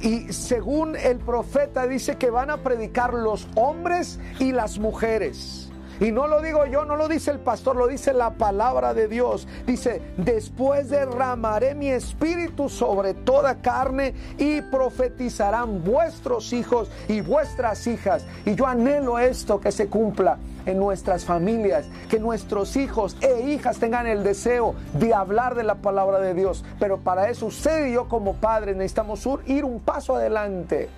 [0.00, 5.63] Y según el profeta dice que van a predicar los hombres y las mujeres.
[6.00, 9.08] Y no lo digo yo, no lo dice el pastor, lo dice la palabra de
[9.08, 9.46] Dios.
[9.66, 18.24] Dice, después derramaré mi espíritu sobre toda carne y profetizarán vuestros hijos y vuestras hijas.
[18.44, 23.78] Y yo anhelo esto que se cumpla en nuestras familias, que nuestros hijos e hijas
[23.78, 26.64] tengan el deseo de hablar de la palabra de Dios.
[26.78, 30.88] Pero para eso usted y yo como padres necesitamos ir un paso adelante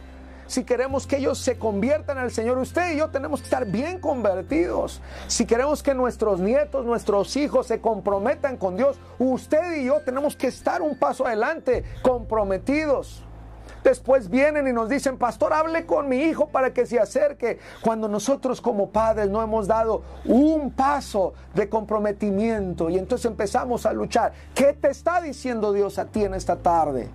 [0.46, 3.98] si queremos que ellos se conviertan al Señor, usted y yo tenemos que estar bien
[4.00, 5.00] convertidos.
[5.26, 10.36] Si queremos que nuestros nietos, nuestros hijos se comprometan con Dios, usted y yo tenemos
[10.36, 13.22] que estar un paso adelante, comprometidos.
[13.82, 17.60] Después vienen y nos dicen, pastor, hable con mi hijo para que se acerque.
[17.82, 23.92] Cuando nosotros como padres no hemos dado un paso de comprometimiento y entonces empezamos a
[23.92, 24.32] luchar.
[24.56, 27.08] ¿Qué te está diciendo Dios a ti en esta tarde?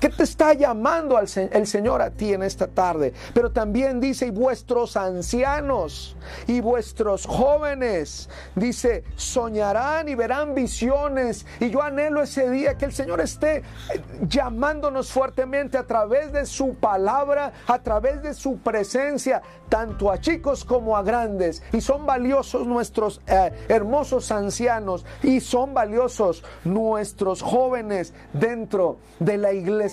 [0.00, 3.12] ¿Qué te está llamando el Señor a ti en esta tarde?
[3.32, 6.16] Pero también dice, y vuestros ancianos
[6.46, 11.46] y vuestros jóvenes, dice, soñarán y verán visiones.
[11.60, 13.62] Y yo anhelo ese día que el Señor esté eh,
[14.28, 20.64] llamándonos fuertemente a través de su palabra, a través de su presencia, tanto a chicos
[20.64, 21.62] como a grandes.
[21.72, 29.52] Y son valiosos nuestros eh, hermosos ancianos y son valiosos nuestros jóvenes dentro de la
[29.52, 29.83] iglesia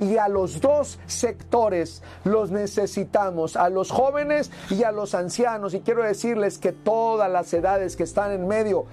[0.00, 5.74] y a los dos sectores los necesitamos, a los jóvenes y a los ancianos.
[5.74, 8.86] Y quiero decirles que todas las edades que están en medio,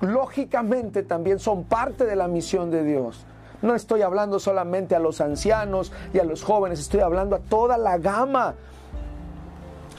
[0.00, 3.24] lógicamente también son parte de la misión de Dios.
[3.62, 7.76] No estoy hablando solamente a los ancianos y a los jóvenes, estoy hablando a toda
[7.76, 8.54] la gama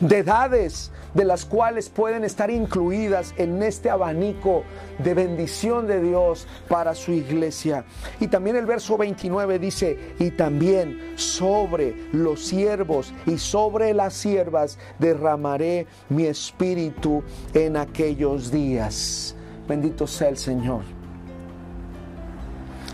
[0.01, 4.63] de edades de las cuales pueden estar incluidas en este abanico
[4.99, 7.85] de bendición de Dios para su iglesia.
[8.19, 14.77] Y también el verso 29 dice, y también sobre los siervos y sobre las siervas
[14.99, 17.23] derramaré mi espíritu
[17.53, 19.35] en aquellos días.
[19.67, 20.81] Bendito sea el Señor.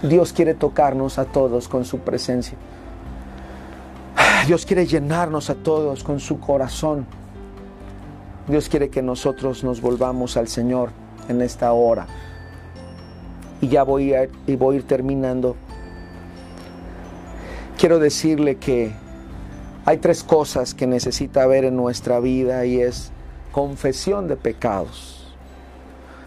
[0.03, 2.57] Dios quiere tocarnos a todos con su presencia.
[4.47, 7.05] Dios quiere llenarnos a todos con su corazón.
[8.47, 10.91] Dios quiere que nosotros nos volvamos al Señor
[11.27, 12.07] en esta hora.
[13.59, 15.55] Y ya voy a, y voy ir terminando.
[17.77, 18.93] Quiero decirle que
[19.85, 23.11] hay tres cosas que necesita ver en nuestra vida y es
[23.51, 25.35] confesión de pecados.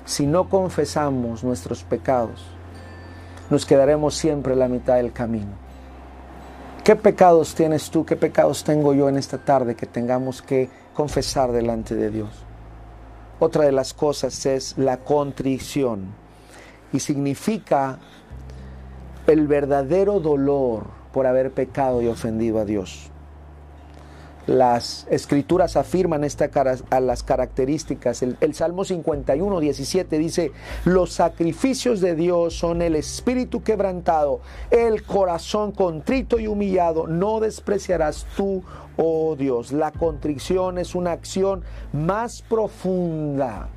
[0.04, 2.44] Si no confesamos nuestros pecados,
[3.48, 5.69] nos quedaremos siempre a la mitad del camino.
[6.90, 8.04] ¿Qué pecados tienes tú?
[8.04, 12.30] ¿Qué pecados tengo yo en esta tarde que tengamos que confesar delante de Dios.
[13.38, 16.06] Otra de las cosas es la contrición
[16.92, 18.00] y significa
[19.28, 23.09] el verdadero dolor por haber pecado y ofendido a Dios.
[24.50, 26.50] Las escrituras afirman esta,
[26.90, 28.20] a las características.
[28.24, 30.50] El, el, Salmo 51, 17 dice,
[30.84, 34.40] los sacrificios de Dios son el espíritu quebrantado,
[34.72, 37.06] el corazón contrito y humillado.
[37.06, 38.64] No despreciarás tú,
[38.96, 39.70] oh Dios.
[39.70, 43.68] La contrición es una acción más profunda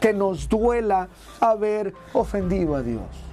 [0.00, 1.08] que nos duela
[1.40, 3.23] haber ofendido a Dios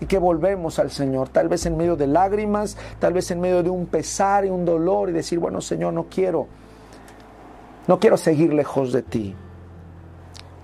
[0.00, 3.62] y que volvemos al Señor, tal vez en medio de lágrimas, tal vez en medio
[3.62, 6.46] de un pesar y un dolor y decir, bueno Señor, no quiero,
[7.86, 9.34] no quiero seguir lejos de ti.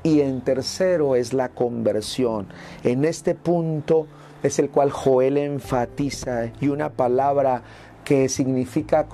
[0.05, 2.49] Y en tercero es la conversión.
[2.83, 4.09] En este punto
[4.43, 7.63] es el cual Joel enfatiza y una palabra
[8.05, 9.07] que significa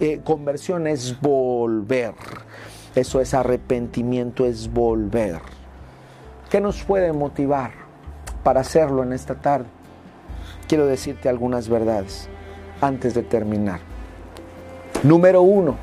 [0.00, 2.14] eh, conversión es volver.
[2.94, 5.40] Eso es arrepentimiento, es volver.
[6.48, 7.83] ¿Qué nos puede motivar
[8.44, 9.66] para hacerlo en esta tarde?
[10.68, 12.28] Quiero decirte algunas verdades
[12.80, 13.80] antes de terminar.
[15.02, 15.76] Número uno,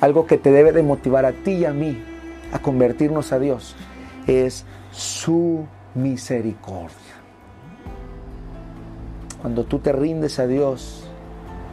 [0.00, 2.02] algo que te debe de motivar a ti y a mí
[2.52, 3.76] a convertirnos a Dios
[4.26, 6.96] es su misericordia.
[9.40, 11.08] Cuando tú te rindes a Dios,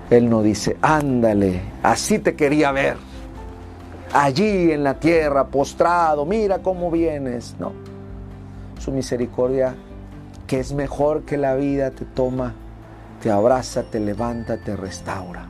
[0.09, 2.97] él no dice, ándale, así te quería ver.
[4.13, 7.55] Allí en la tierra, postrado, mira cómo vienes.
[7.59, 7.84] No.
[8.86, 9.73] Su misericordia,
[10.45, 12.53] que es mejor que la vida, te toma,
[13.19, 15.47] te abraza, te levanta, te restaura.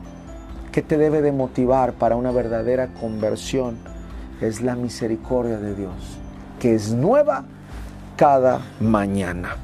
[0.72, 3.76] que te debe de motivar para una verdadera conversión
[4.40, 5.94] es la misericordia de Dios,
[6.60, 7.44] que es nueva
[8.16, 9.56] cada mañana.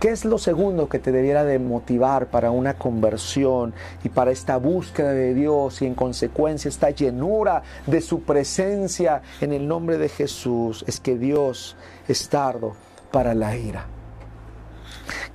[0.00, 3.72] ¿Qué es lo segundo que te debiera de motivar para una conversión
[4.04, 9.54] y para esta búsqueda de Dios y en consecuencia esta llenura de su presencia en
[9.54, 10.84] el nombre de Jesús?
[10.86, 11.76] Es que Dios
[12.08, 12.74] es tardo
[13.10, 13.86] para la ira.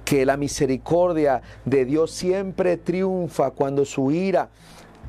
[0.05, 4.49] Que la misericordia de Dios siempre triunfa cuando su ira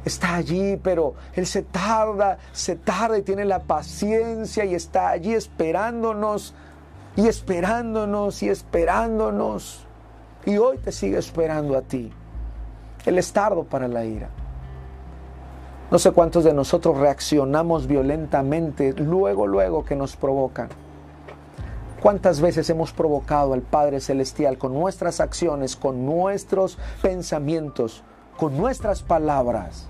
[0.03, 5.34] está allí, pero Él se tarda, se tarda y tiene la paciencia y está allí
[5.34, 6.55] esperándonos
[7.16, 9.86] y esperándonos y esperándonos.
[10.44, 12.12] Y hoy te sigue esperando a ti.
[13.04, 14.28] El estardo para la ira.
[15.90, 20.68] No sé cuántos de nosotros reaccionamos violentamente luego, luego que nos provocan.
[22.00, 28.02] ¿Cuántas veces hemos provocado al Padre Celestial con nuestras acciones, con nuestros pensamientos,
[28.36, 29.86] con nuestras palabras,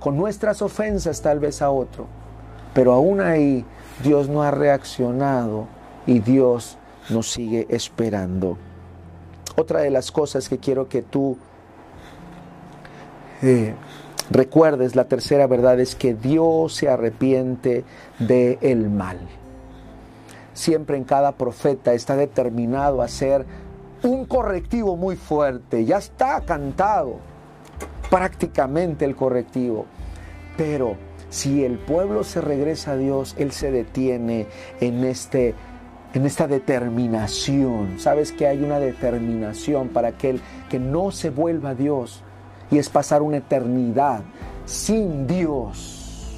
[0.00, 2.06] con nuestras ofensas tal vez a otro?
[2.72, 3.66] Pero aún ahí
[4.02, 5.66] Dios no ha reaccionado
[6.06, 6.78] y Dios
[7.10, 8.58] nos sigue esperando.
[9.56, 11.36] Otra de las cosas que quiero que tú
[13.42, 13.74] eh,
[14.30, 17.84] recuerdes, la tercera verdad es que Dios se arrepiente
[18.18, 19.18] del el mal.
[20.54, 23.46] Siempre en cada profeta está determinado a hacer
[24.02, 25.84] un correctivo muy fuerte.
[25.84, 27.16] Ya está cantado
[28.10, 29.86] prácticamente el correctivo.
[30.56, 30.96] Pero
[31.32, 34.48] si el pueblo se regresa a Dios, Él se detiene
[34.82, 35.54] en, este,
[36.12, 37.98] en esta determinación.
[37.98, 42.22] Sabes que hay una determinación para aquel que no se vuelva a Dios
[42.70, 44.20] y es pasar una eternidad
[44.66, 46.36] sin Dios.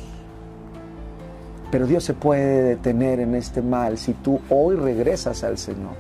[1.73, 5.97] Pero Dios se puede detener en este mal si tú hoy regresas al Señor.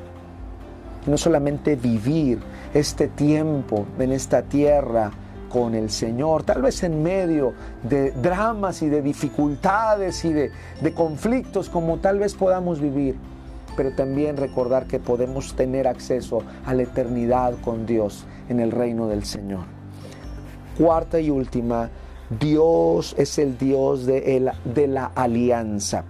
[1.08, 2.38] No solamente vivir
[2.72, 5.10] este tiempo en esta tierra,
[5.54, 7.52] con el Señor, tal vez en medio
[7.84, 10.50] de dramas y de dificultades y de,
[10.96, 13.14] conflictos como tal vez podamos vivir,
[13.76, 19.06] pero también recordar que podemos tener acceso a la eternidad con Dios en el reino
[19.06, 19.60] del Señor.
[20.76, 21.88] Cuarta y última,
[22.40, 26.02] Dios es el Dios de, de la alianza.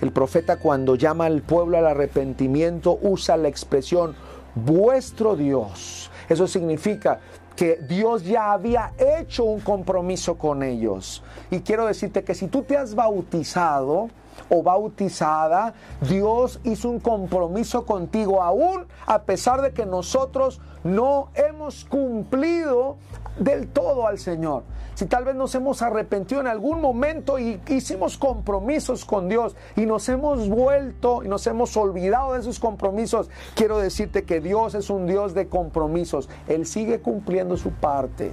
[0.00, 4.14] El profeta cuando llama al pueblo al arrepentimiento usa la expresión
[4.54, 6.08] vuestro Dios.
[6.28, 7.18] Eso significa
[7.56, 11.22] que Dios ya había hecho un compromiso con ellos.
[11.50, 14.10] Y quiero decirte que si tú te has bautizado
[14.48, 21.84] o bautizada, Dios hizo un compromiso contigo aún a pesar de que nosotros no hemos
[21.84, 22.96] cumplido
[23.38, 24.64] del todo al Señor
[24.96, 29.84] si tal vez nos hemos arrepentido en algún momento y hicimos compromisos con Dios y
[29.84, 34.88] nos hemos vuelto y nos hemos olvidado de esos compromisos, quiero decirte que Dios es
[34.88, 36.30] un Dios de compromisos.
[36.48, 38.32] Él sigue cumpliendo su parte.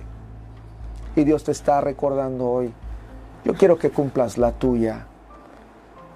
[1.17, 2.73] Y Dios te está recordando hoy,
[3.43, 5.07] yo quiero que cumplas la tuya.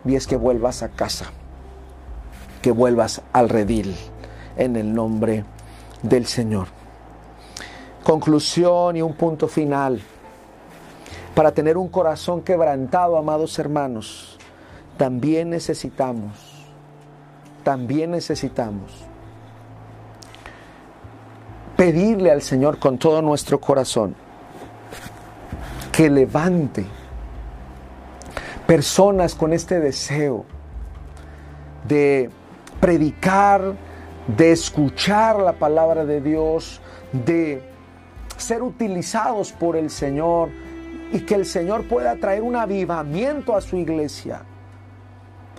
[0.08, 1.26] Y es que vuelvas a casa,
[2.62, 3.95] que vuelvas al redil
[4.55, 5.43] en el nombre
[6.01, 6.68] del Señor.
[8.03, 10.01] Conclusión y un punto final
[11.36, 14.39] para tener un corazón quebrantado, amados hermanos,
[14.97, 16.66] también necesitamos,
[17.64, 19.05] también necesitamos
[21.76, 24.16] pedirle al Señor con todo nuestro corazón
[25.91, 26.86] que levante
[28.68, 30.45] personas con este deseo
[31.88, 32.30] de
[32.82, 33.74] predicar,
[34.28, 36.82] de escuchar la palabra de Dios,
[37.13, 37.63] de
[38.36, 40.49] ser utilizados por el Señor,
[41.11, 44.41] y que el Señor pueda traer un avivamiento a su iglesia.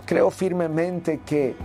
[0.05, 1.55] Creo firmemente que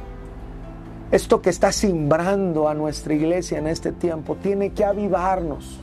[1.11, 5.81] esto que está simbrando a nuestra iglesia en este tiempo tiene que avivarnos.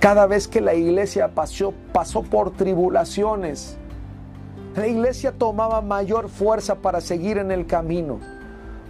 [0.00, 3.76] Cada vez que la iglesia pasó, pasó por tribulaciones,
[4.76, 8.20] la iglesia tomaba mayor fuerza para seguir en el camino.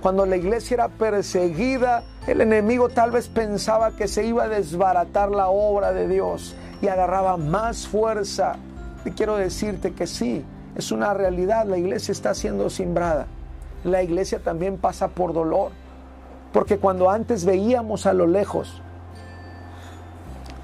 [0.03, 5.31] Cuando la iglesia era perseguida, el enemigo tal vez pensaba que se iba a desbaratar
[5.31, 8.57] la obra de Dios y agarraba más fuerza.
[9.05, 13.29] Y quiero decirte que sí, es una realidad, la iglesia está siendo simbrada.
[13.85, 15.71] La iglesia también pasa por dolor,
[16.53, 18.83] porque cuando antes veíamos a lo lejos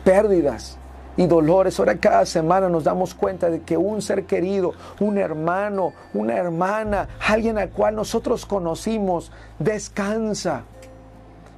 [0.05, 0.79] pérdidas
[1.16, 5.92] y dolores, ahora cada semana nos damos cuenta de que un ser querido, un hermano,
[6.14, 10.62] una hermana, alguien al cual nosotros conocimos, descansa,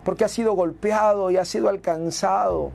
[0.04, 2.72] porque ha sido golpeado y ha sido alcanzado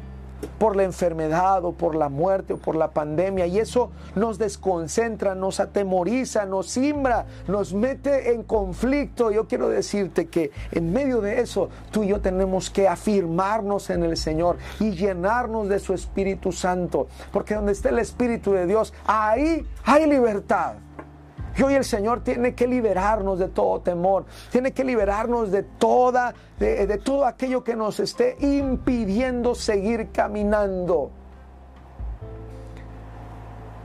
[0.57, 5.35] por la enfermedad o por la muerte o por la pandemia y eso nos desconcentra,
[5.35, 9.31] nos atemoriza, nos simbra, nos mete en conflicto.
[9.31, 14.03] Yo quiero decirte que en medio de eso tú y yo tenemos que afirmarnos en
[14.03, 18.93] el Señor y llenarnos de su Espíritu Santo, porque donde está el Espíritu de Dios,
[19.05, 20.75] ahí hay libertad.
[21.59, 26.33] Y hoy el Señor tiene que liberarnos de todo temor, tiene que liberarnos de toda,
[26.57, 31.11] de todo aquello que nos esté impidiendo seguir caminando.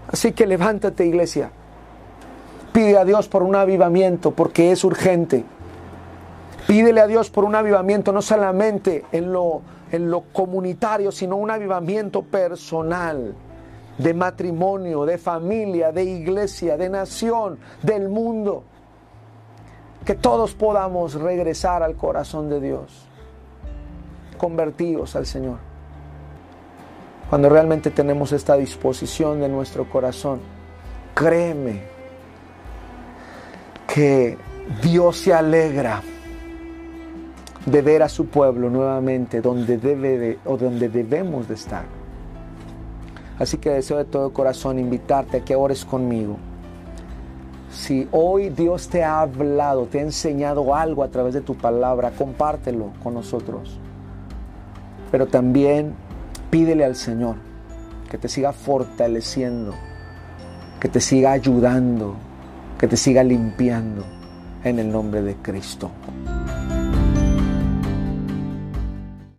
[0.07, 1.51] Así que levántate, iglesia.
[2.73, 5.45] Pide a Dios por un avivamiento, porque es urgente.
[6.69, 11.51] Pídele a Dios por un avivamiento, no solamente en lo, en lo comunitario, sino un
[11.51, 13.35] avivamiento personal
[13.99, 18.65] de matrimonio, de familia, de iglesia, de nación, del mundo.
[20.05, 23.07] Que todos podamos regresar al corazón de Dios,
[24.37, 25.59] convertidos al Señor.
[27.31, 30.41] Cuando realmente tenemos esta disposición de nuestro corazón,
[31.15, 31.83] créeme
[33.93, 34.37] que
[34.83, 36.03] Dios se alegra
[37.67, 42.04] de ver a su pueblo nuevamente donde debe de, o donde debemos de estar.
[43.39, 46.37] Así que deseo de todo corazón invitarte a que ores conmigo.
[47.71, 52.13] Si hoy Dios te ha hablado, te ha enseñado algo a través de tu palabra,
[52.13, 53.81] compártelo con nosotros.
[55.11, 55.95] Pero también
[56.51, 57.37] pídele al Señor
[58.09, 59.75] que te siga fortaleciendo,
[60.79, 62.15] que te siga ayudando,
[62.79, 64.05] que te siga limpiando
[64.63, 65.91] en el nombre de Cristo.